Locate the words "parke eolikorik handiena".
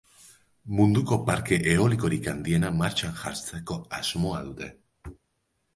1.27-2.73